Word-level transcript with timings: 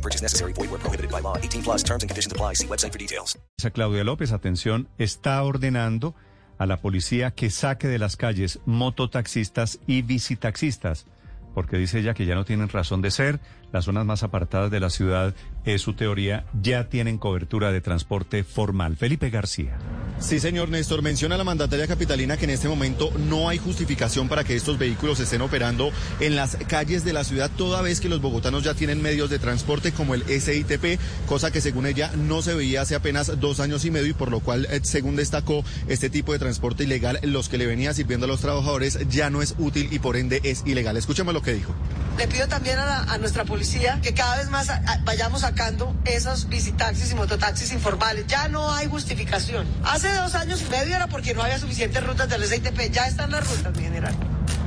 No 0.00 0.02
purchase 0.02 0.22
necessary. 0.22 0.52
Void 0.54 0.70
where 0.70 0.80
prohibited 0.80 1.10
by 1.10 1.20
law. 1.20 1.36
18 1.36 1.62
plus 1.62 1.82
terms 1.82 2.02
and 2.02 2.10
conditions 2.10 2.32
apply. 2.32 2.54
See 2.54 2.66
website 2.66 2.92
for 2.92 2.98
details. 2.98 3.38
Claudia 3.74 4.02
López, 4.02 4.32
atención, 4.32 4.88
está 4.98 5.42
ordenando 5.42 6.14
a 6.58 6.64
la 6.66 6.78
policía 6.78 7.32
que 7.32 7.50
saque 7.50 7.86
de 7.88 7.98
las 7.98 8.16
calles 8.16 8.60
mototaxistas 8.64 9.78
y 9.86 10.02
visitaxistas, 10.02 11.06
porque 11.54 11.76
dice 11.76 11.98
ella 11.98 12.14
que 12.14 12.26
ya 12.26 12.34
no 12.34 12.44
tienen 12.44 12.68
razón 12.68 13.02
de 13.02 13.10
ser, 13.10 13.40
las 13.72 13.84
zonas 13.84 14.04
más 14.04 14.22
apartadas 14.22 14.70
de 14.70 14.80
la 14.80 14.90
ciudad, 14.90 15.34
es 15.64 15.82
su 15.82 15.94
teoría, 15.94 16.46
ya 16.60 16.88
tienen 16.88 17.18
cobertura 17.18 17.70
de 17.72 17.80
transporte 17.80 18.44
formal. 18.44 18.96
Felipe 18.96 19.30
García. 19.30 19.78
Sí, 20.18 20.40
señor 20.40 20.68
Néstor, 20.68 21.02
menciona 21.02 21.36
la 21.36 21.44
mandataria 21.44 21.86
capitalina 21.86 22.36
que 22.36 22.44
en 22.44 22.50
este 22.50 22.68
momento 22.68 23.10
no 23.28 23.48
hay 23.48 23.58
justificación 23.58 24.28
para 24.28 24.44
que 24.44 24.56
estos 24.56 24.78
vehículos 24.78 25.20
estén 25.20 25.40
operando 25.40 25.92
en 26.20 26.36
las 26.36 26.56
calles 26.68 27.04
de 27.04 27.12
la 27.12 27.24
ciudad, 27.24 27.50
toda 27.56 27.82
vez 27.82 28.00
que 28.00 28.08
los 28.08 28.20
bogotanos 28.20 28.64
ya 28.64 28.74
tienen 28.74 29.02
medios 29.02 29.30
de 29.30 29.38
transporte 29.38 29.92
como 29.92 30.14
el 30.14 30.24
SITP, 30.24 30.98
cosa 31.26 31.50
que 31.50 31.60
según 31.60 31.86
ella 31.86 32.10
no 32.16 32.42
se 32.42 32.54
veía 32.54 32.82
hace 32.82 32.94
apenas 32.94 33.40
dos 33.40 33.60
años 33.60 33.84
y 33.84 33.90
medio 33.90 34.08
y 34.08 34.14
por 34.14 34.30
lo 34.30 34.40
cual, 34.40 34.66
eh, 34.70 34.80
según 34.82 35.16
destacó, 35.16 35.64
este 35.88 36.10
tipo 36.10 36.32
de 36.32 36.38
transporte 36.38 36.84
ilegal, 36.84 37.18
los 37.22 37.48
que 37.48 37.58
le 37.58 37.66
venía 37.66 37.94
sirviendo 37.94 38.26
a 38.26 38.28
los 38.28 38.40
trabajadores, 38.40 38.98
ya 39.08 39.30
no 39.30 39.42
es 39.42 39.54
útil 39.58 39.88
y 39.90 39.98
por 39.98 40.16
ende 40.16 40.40
es 40.44 40.62
ilegal. 40.66 40.96
Escuchemos 40.96 41.34
lo 41.40 41.44
que 41.44 41.54
dijo. 41.54 41.74
Le 42.18 42.28
pido 42.28 42.46
también 42.48 42.78
a, 42.78 43.16
nuestra 43.18 43.44
policía 43.44 43.98
que 44.02 44.12
cada 44.12 44.36
vez 44.36 44.50
más 44.50 44.68
vayamos 45.04 45.40
sacando 45.40 45.94
esos 46.04 46.48
visitaxis 46.48 47.12
y 47.12 47.14
mototaxis 47.14 47.72
informales. 47.72 48.26
Ya 48.26 48.48
no 48.48 48.70
hay 48.72 48.88
justificación. 48.88 49.66
Hace 49.84 50.12
dos 50.12 50.34
años 50.34 50.60
y 50.60 50.70
medio 50.70 50.96
era 50.96 51.06
porque 51.06 51.32
no 51.32 51.42
había 51.42 51.58
suficientes 51.58 52.06
rutas 52.06 52.28
del 52.28 52.44
SITP. 52.44 52.90
Ya 52.92 53.06
están 53.06 53.30
las 53.30 53.48
rutas, 53.48 53.74
mi 53.74 53.84
general. 53.84 54.14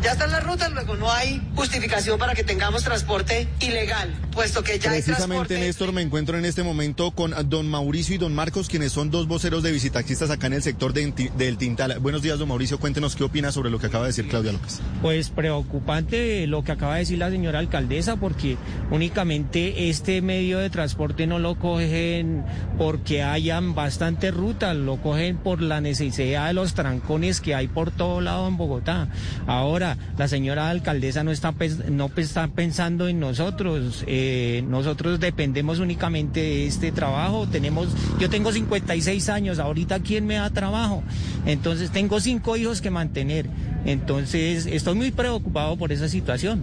Ya 0.04 0.12
están 0.12 0.32
las 0.32 0.44
rutas, 0.44 0.70
luego 0.74 0.98
no 0.98 1.10
hay 1.10 1.42
justificación 1.56 2.20
para 2.20 2.36
que 2.36 2.44
tengamos 2.44 2.84
transporte 2.84 3.48
ilegal, 3.62 4.14
puesto 4.34 4.62
que 4.62 4.78
ya 4.78 4.92
hay 4.92 5.02
Precisamente, 5.02 5.26
transporte. 5.28 5.60
Néstor, 5.60 5.94
me 5.94 6.02
encuentro 6.02 6.38
en 6.38 6.44
este 6.44 6.62
momento 6.62 7.12
con 7.12 7.34
don 7.48 7.70
Mauricio 7.70 8.16
y 8.16 8.18
don 8.18 8.36
Marcos, 8.36 8.68
quienes 8.68 8.92
son 8.92 9.12
dos 9.12 9.30
voceros 9.30 9.64
de 9.64 9.72
visitaxistas 9.72 10.30
acá 10.30 10.48
en 10.48 10.54
el 10.54 10.62
sector 10.62 10.92
de 10.92 11.32
del 11.38 11.58
Tintal. 11.58 12.00
Buenos 12.00 12.22
días, 12.22 12.38
don 12.38 12.50
Mauricio. 12.50 12.80
Cuéntenos 12.80 13.16
qué 13.16 13.24
opina 13.24 13.54
sobre 13.54 13.70
lo 13.70 13.80
que 13.80 13.88
acaba 13.88 14.04
de 14.04 14.10
decir 14.10 14.28
Claudia 14.28 14.52
López. 14.52 14.82
Pues 15.02 15.30
preocupante 15.30 16.48
lo 16.48 16.66
que 16.66 16.74
acaba 16.74 16.96
de 16.96 17.00
decir 17.00 17.20
la 17.20 17.30
señora 17.30 17.60
alcaldesa, 17.60 18.18
porque 18.18 18.58
únicamente 18.92 19.88
este 19.88 20.22
medio 20.22 20.60
de 20.60 20.70
transporte 20.70 21.28
no 21.28 21.40
lo 21.40 21.58
cogen 21.58 22.44
porque 22.78 23.24
hayan 23.24 23.74
bastantes 23.74 24.34
rutas, 24.34 24.76
lo 24.76 24.98
cogen 24.98 25.38
por 25.38 25.62
la 25.62 25.80
necesidad 25.80 26.48
de 26.48 26.54
los 26.54 26.74
trancones 26.74 27.40
que 27.40 27.56
hay 27.56 27.70
por 27.70 27.92
todo 27.92 28.20
lado 28.20 28.50
en 28.50 28.58
Bogotá. 28.58 29.08
Ahora, 29.48 29.93
la 30.18 30.28
señora 30.28 30.70
alcaldesa 30.70 31.24
no 31.24 31.32
está, 31.32 31.54
no 31.90 32.12
está 32.18 32.48
pensando 32.48 33.08
en 33.08 33.20
nosotros, 33.20 34.04
eh, 34.08 34.64
nosotros 34.68 35.20
dependemos 35.20 35.80
únicamente 35.80 36.40
de 36.40 36.68
este 36.68 36.92
trabajo, 36.92 37.48
tenemos, 37.48 37.90
yo 38.20 38.30
tengo 38.30 38.52
56 38.52 39.30
años, 39.30 39.60
ahorita 39.60 40.00
quién 40.00 40.26
me 40.26 40.36
da 40.36 40.50
trabajo, 40.50 41.04
entonces 41.46 41.92
tengo 41.92 42.20
cinco 42.20 42.58
hijos 42.58 42.82
que 42.82 42.90
mantener. 42.90 43.48
Entonces, 43.86 44.66
estoy 44.66 44.96
muy 44.96 45.12
preocupado 45.12 45.76
por 45.78 45.92
esa 45.92 46.08
situación. 46.08 46.62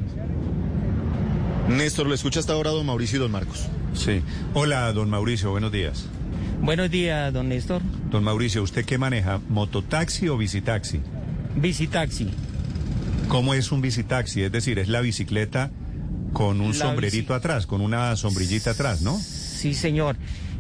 Néstor, 1.69 2.07
lo 2.07 2.15
escucha 2.15 2.41
hasta 2.41 2.55
ahora 2.55 2.71
don 2.71 2.87
Mauricio 2.87 3.17
y 3.17 3.21
don 3.21 3.31
Marcos. 3.31 3.69
Sí. 3.95 4.23
Hola, 4.55 4.93
don 4.93 5.11
Mauricio, 5.11 5.51
buenos 5.51 5.71
días. 5.71 6.07
Buenos 6.63 6.91
días, 6.91 7.33
don 7.33 7.49
Néstor. 7.49 7.83
Don 8.11 8.25
Mauricio, 8.25 8.63
¿usted 8.63 8.85
qué 8.85 8.99
maneja? 8.99 9.41
¿Mototaxi 9.49 10.29
o 10.29 10.37
visitaxi? 10.37 11.01
Visitaxi. 11.57 12.31
¿Cómo 13.31 13.55
es 13.55 13.71
un 13.73 13.81
visitaxi? 13.81 14.43
Es 14.43 14.53
decir, 14.53 14.79
es 14.79 14.89
la 14.89 15.01
bicicleta 15.01 15.71
con 16.33 16.61
un 16.61 16.71
La 16.71 16.87
sombrerito 16.87 17.33
bici- 17.33 17.37
atrás, 17.37 17.67
con 17.67 17.81
una 17.81 18.15
sombrillita 18.17 18.73
atrás, 18.73 19.03
¿no? 19.03 19.17
Sí, 19.19 19.73
señor. 19.75 20.17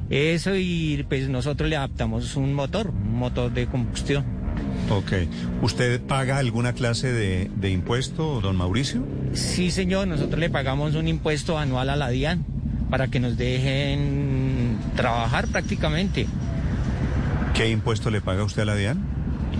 Eso 0.08 0.54
y 0.56 1.04
pues 1.08 1.28
nosotros 1.28 1.68
le 1.68 1.76
adaptamos 1.76 2.36
un 2.36 2.54
motor, 2.54 2.88
un 2.90 3.16
motor 3.16 3.52
de 3.52 3.66
combustión. 3.66 4.24
Ok. 4.88 5.12
¿Usted 5.62 6.00
paga 6.00 6.38
alguna 6.38 6.72
clase 6.72 7.12
de, 7.12 7.50
de 7.56 7.70
impuesto, 7.70 8.40
don 8.40 8.56
Mauricio? 8.56 9.04
Sí, 9.34 9.70
señor, 9.70 10.08
nosotros 10.08 10.38
le 10.40 10.50
pagamos 10.50 10.94
un 10.96 11.06
impuesto 11.06 11.58
anual 11.58 11.90
a 11.90 11.96
la 11.96 12.08
DIAN 12.10 12.44
para 12.90 13.06
que 13.08 13.20
nos 13.20 13.36
dejen 13.36 14.78
trabajar 14.96 15.46
prácticamente. 15.48 16.26
¿Qué 17.54 17.68
impuesto 17.70 18.10
le 18.10 18.20
paga 18.20 18.42
usted 18.42 18.62
a 18.62 18.64
la 18.66 18.74
DIAN? 18.74 19.09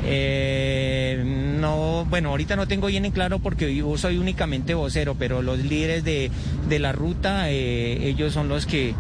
Eh, 0.05 1.23
no, 1.25 2.07
bueno, 2.09 2.31
ahorita 2.31 2.57
no 2.57 2.67
tengo 2.67 2.87
bien 2.89 3.05
en 3.05 3.13
claro 3.13 3.39
porque 3.39 3.75
yo 3.75 3.97
soy 3.97 4.19
únicamente 4.19 4.75
vocero, 4.75 5.17
pero 5.19 5.43
los 5.43 5.59
líderes 5.59 6.05
de, 6.05 6.31
de 6.69 6.79
la 6.79 6.93
ruta, 6.93 7.51
eh, 7.51 8.09
ellos 8.09 8.33
son 8.33 8.49
los 8.49 8.67
que 8.67 8.95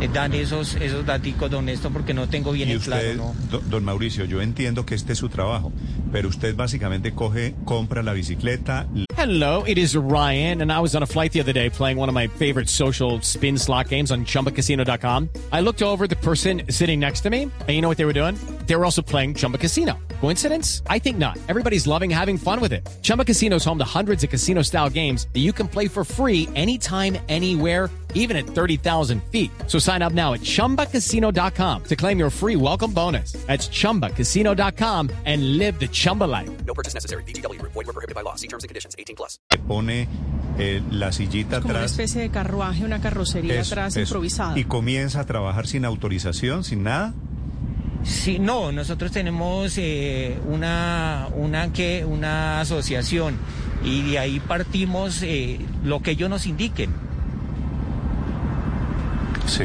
eh, 0.00 0.08
dan 0.12 0.32
esos, 0.32 0.74
esos 0.76 1.04
daticos, 1.06 1.50
don 1.50 1.66
Néstor, 1.66 1.92
porque 1.92 2.14
no 2.14 2.28
tengo 2.28 2.52
bien 2.52 2.68
Y 2.68 2.72
en 2.72 2.78
usted, 2.78 3.16
claro, 3.16 3.34
don 3.68 3.84
Mauricio, 3.84 4.24
yo 4.24 4.40
entiendo 4.42 4.84
que 4.86 4.94
este 4.94 5.12
es 5.12 5.18
su 5.18 5.28
trabajo, 5.28 5.72
pero 6.10 6.28
usted 6.28 6.54
básicamente 6.56 7.12
coge, 7.12 7.54
compra 7.64 8.02
la 8.02 8.12
bicicleta, 8.12 8.86
Hello, 9.16 9.64
it 9.66 9.76
is 9.76 9.94
Ryan, 9.94 10.62
and 10.62 10.72
I 10.72 10.80
was 10.80 10.94
on 10.96 11.02
a 11.02 11.06
flight 11.06 11.30
the 11.32 11.40
other 11.40 11.52
day 11.52 11.68
playing 11.68 11.98
one 11.98 12.08
of 12.08 12.14
my 12.14 12.26
favorite 12.26 12.70
social 12.70 13.20
spin 13.20 13.58
slot 13.58 13.88
games 13.88 14.10
on 14.10 14.24
chumbacasino.com. 14.24 15.28
I 15.52 15.60
looked 15.60 15.82
over 15.82 16.04
at 16.04 16.10
the 16.10 16.16
person 16.16 16.62
sitting 16.70 16.98
next 16.98 17.20
to 17.24 17.30
me, 17.30 17.42
and 17.42 17.68
you 17.68 17.82
know 17.82 17.88
what 17.88 17.98
they 17.98 18.06
were 18.06 18.14
doing? 18.14 18.36
They 18.66 18.76
were 18.76 18.86
also 18.86 19.02
playing 19.02 19.34
Chumba 19.34 19.58
Casino. 19.58 19.98
Coincidence? 20.20 20.82
I 20.88 20.98
think 20.98 21.18
not. 21.18 21.38
Everybody's 21.48 21.86
loving 21.86 22.10
having 22.10 22.38
fun 22.38 22.60
with 22.60 22.72
it. 22.72 22.88
Chumba 23.02 23.24
Casino 23.24 23.56
is 23.56 23.64
home 23.64 23.78
to 23.78 23.84
hundreds 23.84 24.22
of 24.24 24.30
casino 24.30 24.62
style 24.62 24.88
games 24.90 25.26
that 25.34 25.40
you 25.40 25.52
can 25.52 25.66
play 25.68 25.88
for 25.88 26.04
free 26.04 26.48
anytime, 26.54 27.18
anywhere, 27.28 27.90
even 28.14 28.36
at 28.36 28.46
30,000 28.46 29.22
feet. 29.30 29.50
So 29.66 29.78
sign 29.78 30.00
up 30.02 30.12
now 30.14 30.32
at 30.34 30.40
chumbacasino.com 30.40 31.84
to 31.84 31.96
claim 31.96 32.18
your 32.18 32.30
free 32.30 32.56
welcome 32.56 32.92
bonus. 32.92 33.32
That's 33.46 33.68
chumbacasino.com 33.68 35.10
and 35.26 35.58
live 35.58 35.78
the 35.78 35.88
Chumba 35.88 36.24
life. 36.24 36.50
No 36.66 36.74
purchase 36.74 36.94
necessary. 36.94 37.22
VGW 37.24 37.58
Group. 37.58 37.72
Void 37.72 37.86
were 37.86 37.92
prohibited 37.94 38.14
by 38.14 38.22
law. 38.22 38.34
See 38.36 38.48
terms 38.48 38.64
and 38.64 38.68
conditions. 38.68 38.94
18 38.98 39.16
plus. 39.16 39.38
le 39.50 39.58
pone 39.58 40.06
eh, 40.58 40.82
la 40.90 41.12
sillita 41.12 41.60
como 41.60 41.72
una 41.74 41.84
especie 41.84 42.20
de 42.20 42.30
carruaje, 42.30 42.84
una 42.84 43.00
carrocería 43.00 43.60
Eso, 43.60 43.74
atrás 43.74 43.96
eso. 43.96 44.00
improvisada. 44.00 44.58
Y 44.58 44.64
comienza 44.64 45.20
a 45.20 45.24
trabajar 45.26 45.66
sin 45.66 45.84
autorización, 45.84 46.62
sin 46.64 46.82
nada. 46.82 47.14
Sí, 48.02 48.38
no, 48.38 48.72
nosotros 48.72 49.12
tenemos 49.12 49.76
eh, 49.76 50.38
una, 50.46 51.28
una, 51.34 51.68
una 52.06 52.60
asociación 52.60 53.36
y 53.84 54.02
de 54.10 54.18
ahí 54.18 54.40
partimos 54.40 55.22
eh, 55.22 55.58
lo 55.84 56.00
que 56.00 56.12
ellos 56.12 56.30
nos 56.30 56.46
indiquen. 56.46 56.90
Sí. 59.46 59.64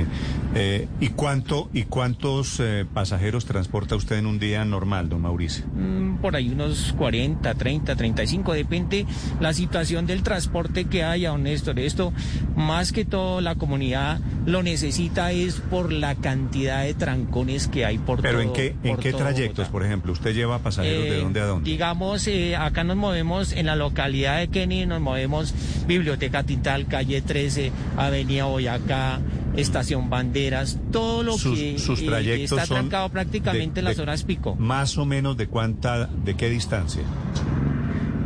Eh, 0.57 0.87
¿Y 1.01 1.09
cuánto 1.09 1.69
y 1.73 1.83
cuántos 1.83 2.61
eh, 2.61 2.85
pasajeros 2.93 3.43
transporta 3.45 3.97
usted 3.97 4.15
en 4.17 4.25
un 4.25 4.39
día 4.39 4.63
normal, 4.63 5.09
don 5.09 5.21
Mauricio? 5.21 5.65
Mm, 5.75 6.15
Por 6.21 6.37
ahí 6.37 6.49
unos 6.49 6.93
40, 6.97 7.53
30, 7.53 7.95
35, 7.95 8.53
depende 8.53 9.05
la 9.41 9.51
situación 9.51 10.05
del 10.05 10.23
transporte 10.23 10.85
que 10.85 11.03
haya, 11.03 11.31
don 11.31 11.43
Néstor. 11.43 11.77
Esto, 11.79 12.13
más 12.55 12.93
que 12.93 13.03
todo, 13.03 13.41
la 13.41 13.55
comunidad 13.55 14.21
lo 14.45 14.63
necesita 14.63 15.33
es 15.33 15.55
por 15.59 15.91
la 15.91 16.15
cantidad 16.15 16.83
de 16.83 16.93
trancones 16.93 17.67
que 17.67 17.85
hay 17.85 17.97
por 17.97 18.21
Pero 18.21 18.39
todo 18.39 18.47
en 18.47 18.53
qué 18.53 18.75
en 18.83 18.95
qué 18.97 19.11
trayectos, 19.11 19.57
Bogotá. 19.57 19.71
por 19.73 19.83
ejemplo, 19.83 20.13
usted 20.13 20.33
lleva 20.33 20.59
pasajeros 20.59 21.03
de 21.03 21.17
Eh, 21.17 21.21
dónde 21.21 21.41
a 21.41 21.45
dónde? 21.47 21.69
Digamos, 21.69 22.27
eh, 22.27 22.55
acá 22.55 22.85
nos 22.85 22.95
movemos 22.95 23.51
en 23.51 23.65
la 23.65 23.75
localidad 23.75 24.39
de 24.39 24.47
Kenny, 24.47 24.85
nos 24.85 25.01
movemos 25.01 25.53
Biblioteca 25.85 26.43
Tintal, 26.43 26.85
calle 26.87 27.21
13, 27.21 27.73
Avenida 27.97 28.45
Boyacá, 28.45 29.19
Estación 29.57 30.09
Banderas, 30.49 30.79
todo 30.91 31.23
lo 31.23 31.37
sus, 31.37 31.57
que 31.57 31.79
sus 31.79 32.01
eh, 32.01 32.05
trayectos 32.05 32.51
está 32.59 32.65
son 32.65 32.77
trancado 32.77 33.09
prácticamente 33.09 33.75
de- 33.75 33.79
en 33.79 33.85
las 33.85 33.97
de- 33.97 34.03
horas 34.03 34.23
pico. 34.23 34.55
Más 34.55 34.97
o 34.97 35.05
menos 35.05 35.37
de 35.37 35.47
cuánta, 35.47 36.07
de 36.07 36.35
qué 36.35 36.49
distancia. 36.49 37.03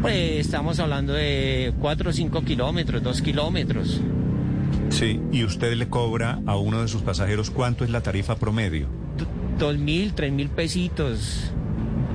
Pues 0.01 0.39
estamos 0.45 0.79
hablando 0.79 1.13
de 1.13 1.73
4 1.79 2.09
o 2.09 2.13
5 2.13 2.41
kilómetros, 2.43 3.03
2 3.03 3.21
kilómetros. 3.21 3.99
Sí. 4.89 5.19
Y 5.31 5.43
usted 5.43 5.75
le 5.75 5.87
cobra 5.89 6.39
a 6.45 6.55
uno 6.57 6.81
de 6.81 6.87
sus 6.87 7.01
pasajeros 7.01 7.49
cuánto 7.51 7.83
es 7.83 7.89
la 7.89 8.01
tarifa 8.01 8.35
promedio. 8.37 8.87
Dos 9.57 9.77
mil, 9.77 10.13
tres 10.13 10.31
mil 10.31 10.49
pesitos. 10.49 11.51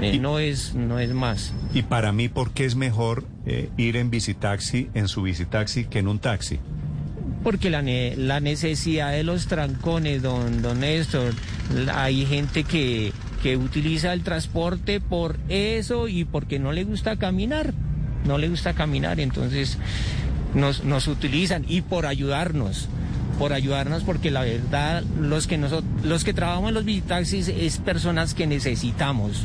Eh, 0.00 0.14
Y- 0.14 0.18
no 0.18 0.38
es, 0.38 0.74
no 0.74 0.98
es 0.98 1.12
más. 1.12 1.52
Y 1.74 1.82
para 1.82 2.10
mí, 2.12 2.28
¿por 2.28 2.52
qué 2.52 2.64
es 2.64 2.74
mejor 2.74 3.24
eh, 3.46 3.68
ir 3.76 3.96
en 3.96 4.10
visitaxi, 4.10 4.88
en 4.94 5.06
su 5.08 5.22
visitaxi, 5.22 5.84
que 5.84 5.98
en 5.98 6.08
un 6.08 6.18
taxi? 6.18 6.58
Porque 7.42 7.70
la, 7.70 7.82
ne- 7.82 8.14
la 8.16 8.40
necesidad 8.40 9.12
de 9.12 9.22
los 9.24 9.46
trancones, 9.46 10.22
don, 10.22 10.62
don 10.62 10.80
Néstor, 10.80 11.32
hay 11.92 12.24
gente 12.26 12.64
que, 12.64 13.12
que 13.42 13.56
utiliza 13.56 14.12
el 14.12 14.22
transporte 14.22 15.00
por 15.00 15.36
eso 15.48 16.08
y 16.08 16.24
porque 16.24 16.58
no 16.58 16.72
le 16.72 16.84
gusta 16.84 17.16
caminar, 17.16 17.72
no 18.26 18.38
le 18.38 18.48
gusta 18.48 18.72
caminar, 18.74 19.20
entonces 19.20 19.78
nos, 20.54 20.84
nos 20.84 21.06
utilizan 21.08 21.64
y 21.68 21.82
por 21.82 22.06
ayudarnos, 22.06 22.88
por 23.38 23.52
ayudarnos 23.52 24.04
porque 24.04 24.30
la 24.30 24.42
verdad 24.42 25.02
los 25.20 25.46
que 25.46 25.58
nosotros, 25.58 25.84
los 26.04 26.24
que 26.24 26.32
trabajamos 26.32 26.68
en 26.68 26.74
los 26.74 26.84
visitaxis 26.84 27.48
es 27.48 27.78
personas 27.78 28.32
que 28.34 28.46
necesitamos. 28.46 29.44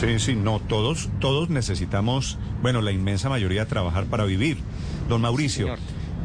Sí, 0.00 0.18
sí, 0.18 0.34
no, 0.34 0.58
todos, 0.58 1.10
todos 1.20 1.50
necesitamos, 1.50 2.38
bueno, 2.62 2.80
la 2.80 2.92
inmensa 2.92 3.28
mayoría 3.28 3.66
trabajar 3.66 4.06
para 4.06 4.24
vivir. 4.24 4.56
Don 5.08 5.20
Mauricio, 5.20 5.74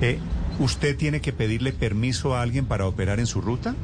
eh, 0.02 0.20
¿usted 0.60 0.96
tiene 0.98 1.22
que 1.22 1.34
pedirle 1.34 1.72
permiso 1.74 2.36
a 2.36 2.42
alguien 2.42 2.66
para 2.66 2.86
operar 2.88 3.20
en 3.20 3.28
su 3.28 3.42
ruta? 3.42 3.76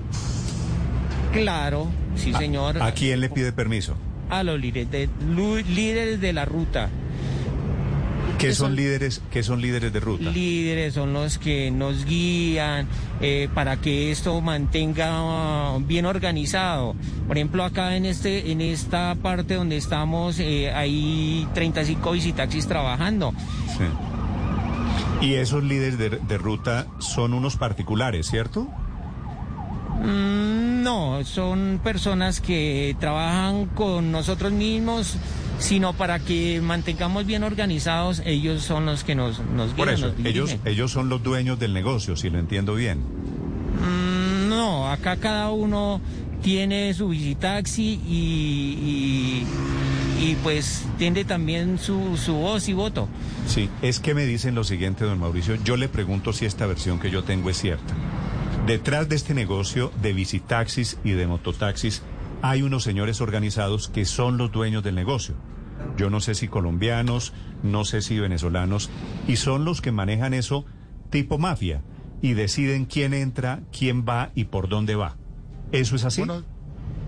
Claro, 1.32 1.88
sí 2.16 2.34
señor. 2.34 2.82
¿A 2.82 2.92
quién 2.94 3.20
le 3.20 3.30
pide 3.30 3.52
permiso? 3.52 3.96
A 4.30 4.44
los 4.44 4.60
líderes 4.60 4.92
de, 4.92 5.10
líderes 5.70 6.22
de 6.22 6.34
la 6.34 6.46
ruta. 6.46 6.90
¿Qué 8.38 8.48
¿Qué 8.48 8.56
son 8.56 8.68
son? 8.68 8.76
líderes, 8.76 9.22
qué 9.32 9.44
son 9.44 9.62
líderes 9.62 9.94
de 9.94 10.00
ruta? 10.00 10.30
Líderes 10.30 10.96
son 10.96 11.14
los 11.14 11.38
que 11.38 11.72
nos 11.72 12.06
guían 12.06 12.88
eh, 13.22 13.48
para 13.54 13.78
que 13.78 14.12
esto 14.12 14.40
mantenga 14.42 15.78
bien 15.80 16.06
organizado. 16.06 16.96
Por 17.28 17.38
ejemplo, 17.38 17.64
acá 17.64 17.96
en 17.96 18.06
este, 18.06 18.52
en 18.52 18.62
esta 18.62 19.16
parte 19.22 19.54
donde 19.56 19.78
estamos, 19.78 20.40
eh, 20.40 20.72
hay 20.72 21.48
35 21.54 22.12
visitaxis 22.12 22.68
trabajando. 22.68 23.34
Sí. 23.78 23.84
Y 25.24 25.36
esos 25.36 25.64
líderes 25.64 25.98
de, 25.98 26.10
de 26.10 26.38
ruta 26.38 26.88
son 27.00 27.34
unos 27.34 27.56
particulares, 27.56 28.28
¿cierto? 28.30 28.68
Mm, 30.04 30.84
No, 30.84 31.24
son 31.24 31.80
personas 31.84 32.42
que 32.42 32.96
trabajan 33.00 33.68
con 33.68 34.12
nosotros 34.12 34.52
mismos, 34.52 35.16
sino 35.60 35.94
para 35.94 36.20
que 36.20 36.60
mantengamos 36.62 37.26
bien 37.26 37.44
organizados, 37.44 38.22
ellos 38.26 38.64
son 38.64 38.86
los 38.86 39.04
que 39.06 39.16
nos, 39.16 39.40
nos 39.40 39.68
guían. 39.74 39.78
Por 39.78 39.90
eso, 39.90 40.08
nos 40.18 40.26
ellos, 40.26 40.58
ellos 40.66 40.92
son 40.92 41.08
los 41.08 41.24
dueños 41.24 41.58
del 41.58 41.74
negocio, 41.74 42.18
si 42.18 42.30
lo 42.30 42.38
entiendo 42.40 42.76
bien. 42.76 43.00
Mm, 43.00 44.50
No, 44.50 44.90
acá 44.92 45.16
cada 45.18 45.52
uno 45.52 46.02
tiene 46.42 46.94
su 46.94 47.08
visitaxi 47.08 48.02
y, 48.06 48.18
y, 48.84 49.48
y, 50.24 50.36
pues 50.36 50.86
tiene 50.98 51.26
también 51.26 51.78
su, 51.78 52.18
su 52.18 52.34
voz 52.34 52.70
y 52.70 52.74
voto. 52.74 53.10
Sí, 53.48 53.70
es 53.82 54.00
que 54.00 54.14
me 54.14 54.26
dicen 54.26 54.56
lo 54.56 54.64
siguiente, 54.64 55.04
don 55.04 55.20
Mauricio. 55.20 55.56
Yo 55.64 55.76
le 55.76 55.90
pregunto 55.90 56.32
si 56.32 56.46
esta 56.46 56.66
versión 56.66 57.00
que 57.00 57.12
yo 57.12 57.24
tengo 57.24 57.50
es 57.50 57.58
cierta. 57.58 57.94
Detrás 58.66 59.10
de 59.10 59.18
este 59.18 59.34
negocio 59.34 59.92
de 60.02 60.14
visitaxis 60.14 60.98
y 61.04 61.12
de 61.12 61.28
mototaxis 61.28 62.02
hay 62.42 62.62
unos 62.62 62.84
señores 62.84 63.20
organizados 63.20 63.90
que 63.90 64.06
son 64.06 64.38
los 64.38 64.52
dueños 64.52 64.84
del 64.84 64.96
negocio. 64.96 65.36
Yo 65.98 66.10
no 66.10 66.22
sé 66.22 66.36
si 66.36 66.48
colombianos, 66.48 67.34
no 67.62 67.84
sé 67.84 68.02
si 68.02 68.20
venezolanos, 68.20 68.90
y 69.28 69.36
son 69.36 69.66
los 69.66 69.82
que 69.82 69.92
manejan 69.92 70.34
eso 70.34 70.66
tipo 71.10 71.38
mafia 71.38 71.82
y 72.22 72.34
deciden 72.34 72.86
quién 72.86 73.14
entra, 73.14 73.62
quién 73.78 74.06
va 74.08 74.32
y 74.36 74.46
por 74.46 74.70
dónde 74.70 74.96
va. 74.96 75.18
¿Eso 75.74 75.96
es 75.96 76.06
así? 76.06 76.22
Bueno, 76.22 76.44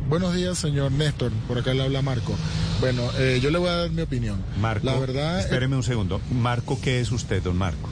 buenos 0.10 0.34
días, 0.36 0.58
señor 0.58 0.92
Néstor. 0.92 1.32
Por 1.48 1.58
acá 1.60 1.74
le 1.74 1.84
habla 1.84 2.02
Marco. 2.02 2.36
Bueno, 2.80 3.04
eh, 3.18 3.40
yo 3.42 3.50
le 3.50 3.58
voy 3.58 3.70
a 3.70 3.76
dar 3.76 3.90
mi 3.92 4.02
opinión. 4.02 4.38
Marco, 4.60 4.86
La 4.86 5.00
verdad, 5.00 5.40
espéreme 5.40 5.76
un 5.76 5.84
segundo. 5.84 6.22
Marco, 6.32 6.80
¿qué 6.82 7.00
es 7.00 7.12
usted, 7.12 7.42
don 7.42 7.58
Marco? 7.58 7.90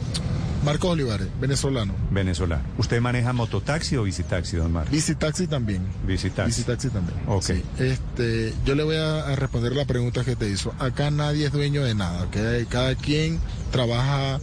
Marcos 0.63 0.91
Olivares, 0.91 1.27
venezolano. 1.41 1.93
Venezolano. 2.09 2.63
¿Usted 2.77 3.01
maneja 3.01 3.33
mototaxi 3.33 3.97
o 3.97 4.03
visitaxi, 4.03 4.55
don 4.55 4.71
Marco? 4.71 4.91
Visitaxi 4.91 5.45
también. 5.47 5.85
Visitaxi. 6.07 6.51
Visitaxi 6.51 6.89
también. 6.89 7.17
Ok. 7.27 7.43
Sí, 7.43 7.63
este, 7.79 8.53
yo 8.65 8.73
le 8.75 8.83
voy 8.83 8.95
a, 8.95 9.27
a 9.27 9.35
responder 9.35 9.73
la 9.75 9.83
pregunta 9.83 10.23
que 10.23 10.37
te 10.37 10.49
hizo. 10.49 10.73
Acá 10.79 11.11
nadie 11.11 11.47
es 11.47 11.51
dueño 11.51 11.83
de 11.83 11.95
nada. 11.95 12.23
¿ok? 12.23 12.67
Cada 12.69 12.95
quien 12.95 13.39
trabaja 13.71 14.39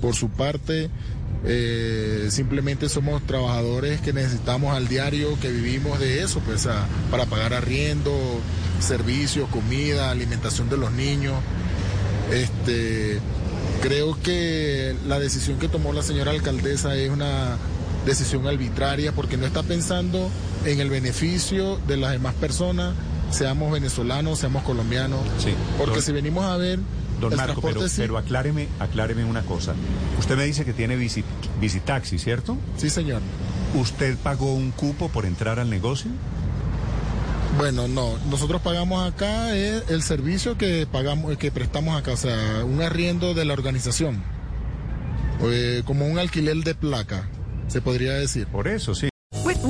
por 0.00 0.16
su 0.16 0.30
parte. 0.30 0.90
Eh, 1.44 2.28
simplemente 2.30 2.88
somos 2.88 3.22
trabajadores 3.26 4.00
que 4.00 4.12
necesitamos 4.12 4.76
al 4.76 4.88
diario, 4.88 5.38
que 5.40 5.50
vivimos 5.50 5.98
de 5.98 6.22
eso, 6.22 6.40
pues, 6.40 6.66
a- 6.66 6.86
para 7.10 7.26
pagar 7.26 7.52
arriendo, 7.54 8.12
servicios, 8.80 9.48
comida, 9.50 10.10
alimentación 10.10 10.68
de 10.68 10.76
los 10.76 10.92
niños. 10.92 11.34
Este, 12.32 13.18
creo 13.82 14.16
que 14.22 14.94
la 15.06 15.18
decisión 15.18 15.58
que 15.58 15.68
tomó 15.68 15.92
la 15.92 16.02
señora 16.02 16.30
alcaldesa 16.30 16.94
es 16.96 17.10
una 17.10 17.56
decisión 18.06 18.46
arbitraria 18.46 19.12
porque 19.12 19.36
no 19.36 19.46
está 19.46 19.62
pensando 19.62 20.28
en 20.64 20.80
el 20.80 20.90
beneficio 20.90 21.78
de 21.86 21.96
las 21.96 22.12
demás 22.12 22.34
personas, 22.34 22.94
seamos 23.30 23.72
venezolanos, 23.72 24.38
seamos 24.38 24.62
colombianos. 24.62 25.20
Sí. 25.38 25.54
Porque 25.78 26.00
si 26.02 26.12
venimos 26.12 26.44
a 26.44 26.56
ver, 26.56 26.78
Don 27.22 27.36
Marco, 27.36 27.60
pero, 27.60 27.74
transporte 27.80 27.88
sí- 27.94 28.00
pero 28.02 28.18
acláreme, 28.18 28.68
acláreme 28.80 29.24
una 29.24 29.42
cosa. 29.42 29.74
Usted 30.18 30.36
me 30.36 30.44
dice 30.44 30.64
que 30.64 30.72
tiene 30.72 30.96
visi- 30.96 31.24
visitaxi, 31.60 32.18
¿cierto? 32.18 32.56
Sí, 32.76 32.90
señor. 32.90 33.22
¿Usted 33.74 34.16
pagó 34.18 34.54
un 34.54 34.70
cupo 34.72 35.08
por 35.08 35.24
entrar 35.24 35.58
al 35.58 35.70
negocio? 35.70 36.10
Bueno, 37.58 37.86
no, 37.86 38.16
nosotros 38.30 38.62
pagamos 38.62 39.06
acá 39.06 39.54
eh, 39.56 39.82
el 39.90 40.02
servicio 40.02 40.56
que 40.56 40.86
pagamos, 40.90 41.36
que 41.36 41.50
prestamos 41.50 41.98
acá, 41.98 42.12
o 42.12 42.16
sea, 42.16 42.64
un 42.64 42.80
arriendo 42.82 43.34
de 43.34 43.44
la 43.44 43.52
organización, 43.52 44.22
Eh, 45.44 45.82
como 45.84 46.06
un 46.06 46.18
alquiler 46.20 46.56
de 46.58 46.74
placa, 46.74 47.28
se 47.66 47.80
podría 47.80 48.12
decir. 48.12 48.46
Por 48.46 48.68
eso, 48.68 48.94
sí. 48.94 49.08